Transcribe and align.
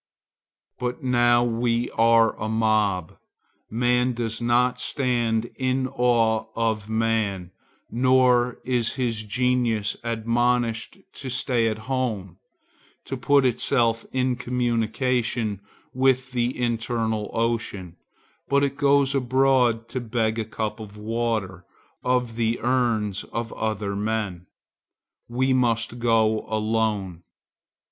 But 0.79 1.03
now 1.03 1.43
we 1.43 1.91
are 1.91 2.35
a 2.41 2.49
mob. 2.49 3.19
Man 3.69 4.13
does 4.13 4.41
not 4.41 4.79
stand 4.79 5.51
in 5.59 5.87
awe 5.87 6.45
of 6.55 6.89
man, 6.89 7.51
nor 7.91 8.57
is 8.65 8.93
his 8.93 9.21
genius 9.21 9.95
admonished 10.03 10.97
to 11.13 11.29
stay 11.29 11.67
at 11.67 11.77
home, 11.85 12.39
to 13.05 13.15
put 13.15 13.45
itself 13.45 14.03
in 14.11 14.37
communication 14.37 15.61
with 15.93 16.31
the 16.31 16.59
internal 16.59 17.29
ocean, 17.35 17.95
but 18.49 18.63
it 18.63 18.77
goes 18.77 19.13
abroad 19.13 19.87
to 19.89 19.99
beg 20.01 20.39
a 20.39 20.45
cup 20.45 20.79
of 20.79 20.97
water 20.97 21.63
of 22.03 22.37
the 22.37 22.57
urns 22.63 23.23
of 23.25 23.53
other 23.53 23.95
men. 23.95 24.47
We 25.29 25.53
must 25.53 25.99
go 25.99 26.41
alone. 26.47 27.21